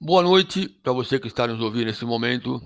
[0.00, 2.62] Boa noite para você que está nos ouvindo nesse momento.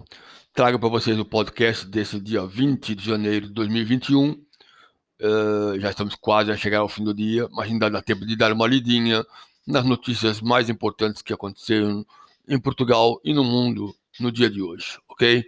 [0.53, 4.33] Trago para vocês o podcast desse dia 20 de janeiro de 2021.
[4.33, 8.37] Uh, já estamos quase a chegar ao fim do dia, mas ainda dá tempo de
[8.37, 9.25] dar uma lidinha
[9.67, 12.05] nas notícias mais importantes que aconteceram
[12.47, 15.43] em Portugal e no mundo no dia de hoje, ok?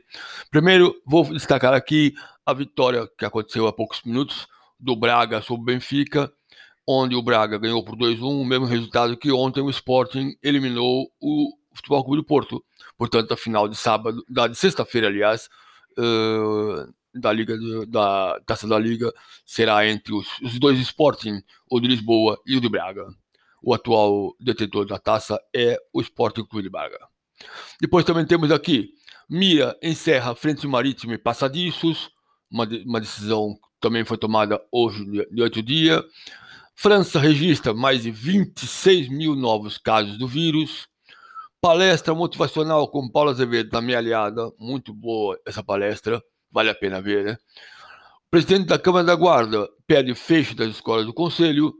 [0.50, 2.14] Primeiro, vou destacar aqui
[2.46, 4.48] a vitória que aconteceu há poucos minutos
[4.80, 6.32] do Braga sobre o Benfica,
[6.88, 11.52] onde o Braga ganhou por 2-1, o mesmo resultado que ontem o Sporting eliminou o
[11.74, 12.64] Futebol Clube do Porto.
[12.96, 15.48] Portanto, a final de sábado, da, de sexta-feira, aliás,
[15.98, 17.56] uh, da Liga
[17.86, 19.12] da Taça da Liga
[19.44, 23.06] será entre os, os, dois Sporting, o de Lisboa e o de Braga.
[23.62, 26.98] O atual detentor da taça é o Sporting Clube de Braga.
[27.80, 28.92] Depois também temos aqui
[29.28, 32.10] Mira encerra frente marítima e passadiços,
[32.50, 36.04] uma, uma decisão também foi tomada hoje de oito dia.
[36.74, 40.86] França registra mais de 26 mil novos casos do vírus.
[41.64, 44.52] Palestra motivacional com Paulo Azevedo da minha aliada.
[44.58, 46.22] Muito boa essa palestra.
[46.52, 47.38] Vale a pena ver, né?
[48.26, 51.72] O presidente da Câmara da Guarda pede fecho das escolas do Conselho.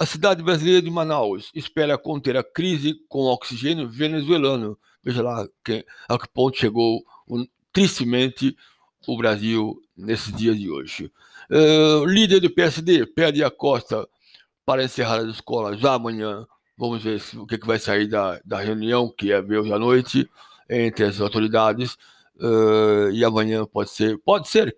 [0.00, 4.78] A cidade brasileira de Manaus espera conter a crise com oxigênio venezuelano.
[5.04, 8.56] Veja lá que, a que ponto chegou um, tristemente
[9.06, 11.12] o Brasil nesses dias de hoje.
[11.50, 14.08] Uh, líder do PSD pede a Costa
[14.64, 16.46] para encerrar as escolas amanhã
[16.82, 20.28] Vamos ver o que, que vai sair da, da reunião, que é hoje à noite,
[20.68, 21.96] entre as autoridades.
[22.34, 24.76] Uh, e amanhã pode ser, pode ser,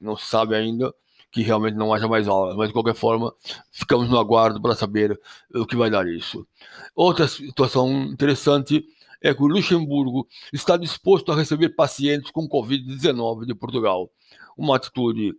[0.00, 0.92] não se sabe ainda,
[1.30, 3.32] que realmente não haja mais aulas, mas de qualquer forma,
[3.70, 5.16] ficamos no aguardo para saber
[5.54, 6.44] o que vai dar isso.
[6.92, 8.84] Outra situação interessante
[9.22, 14.10] é que o Luxemburgo está disposto a receber pacientes com Covid-19 de Portugal.
[14.58, 15.36] Uma atitude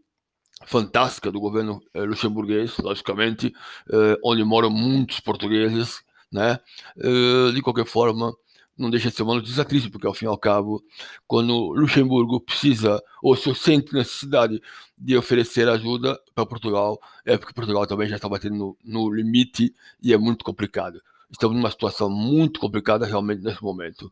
[0.66, 3.54] fantástica do governo eh, luxemburguês, logicamente,
[3.92, 6.60] eh, onde moram muitos portugueses, né?
[6.98, 8.34] Eh, de qualquer forma,
[8.78, 10.84] não deixa de ser uma notícia triste, porque ao fim e ao cabo,
[11.26, 14.62] quando Luxemburgo precisa ou se sente necessidade
[14.98, 19.74] de oferecer ajuda para Portugal, é porque Portugal também já está batendo no, no limite
[20.02, 21.02] e é muito complicado.
[21.32, 24.12] Estamos numa situação muito complicada realmente nesse momento.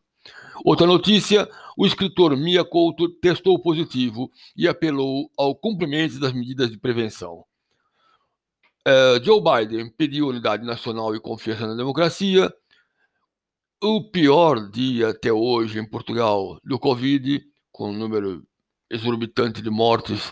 [0.64, 6.78] Outra notícia: o escritor Mia Couto testou positivo e apelou ao cumprimento das medidas de
[6.78, 7.44] prevenção.
[8.86, 12.52] Uh, Joe Biden pediu unidade nacional e confiança na democracia.
[13.82, 17.42] O pior dia até hoje em Portugal do Covid,
[17.72, 18.46] com um número
[18.90, 20.30] exorbitante de mortes,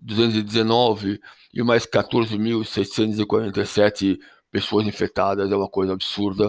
[0.00, 1.18] 219
[1.52, 4.18] e mais 14.647
[4.50, 6.48] pessoas infectadas, é uma coisa absurda.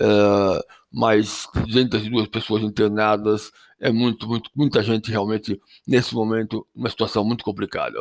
[0.00, 7.24] Uh, mais 202 pessoas internadas, é muito, muito, muita gente realmente nesse momento, uma situação
[7.24, 7.98] muito complicada.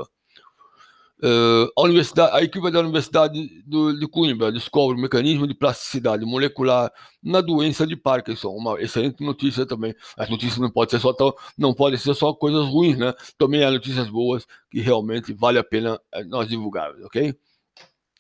[1.24, 6.26] Uh, a, universidade, a equipe da Universidade do, de Coimbra descobre o mecanismo de plasticidade
[6.26, 6.92] molecular
[7.24, 8.50] na doença de Parkinson.
[8.50, 9.96] Uma excelente notícia também.
[10.18, 13.14] As notícias não podem ser só tão, não podem ser só coisas ruins, né?
[13.38, 17.34] Também há notícias boas que realmente vale a pena eh, nós divulgarmos, ok?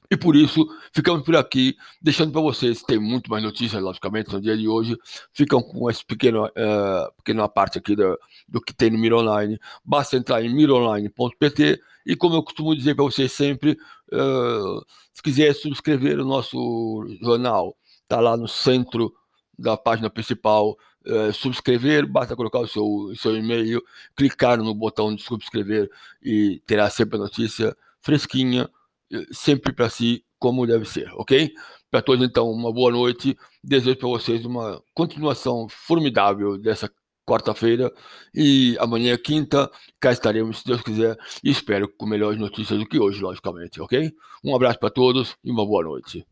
[0.09, 4.39] E por isso, ficamos por aqui, deixando para vocês, tem muito mais notícias, logicamente, no
[4.39, 4.97] dia de hoje.
[5.33, 8.17] Ficam com essa pequena, uh, pequena parte aqui do,
[8.47, 9.59] do que tem no Miro Online.
[9.83, 13.71] Basta entrar em mironline.pt e, como eu costumo dizer para vocês sempre,
[14.13, 19.13] uh, se quiser subscrever o nosso jornal, está lá no centro
[19.57, 20.77] da página principal.
[21.07, 23.81] Uh, subscrever, basta colocar o seu, seu e-mail,
[24.15, 25.89] clicar no botão de subscrever
[26.21, 28.67] e terá sempre a notícia fresquinha
[29.31, 31.51] sempre para si como deve ser, ok?
[31.89, 33.37] Para todos, então, uma boa noite.
[33.63, 36.91] Desejo para vocês uma continuação formidável dessa
[37.25, 37.91] quarta-feira
[38.33, 42.85] e amanhã, é quinta, cá estaremos, se Deus quiser, e espero com melhores notícias do
[42.85, 44.13] que hoje, logicamente, ok?
[44.43, 46.25] Um abraço para todos e uma boa noite.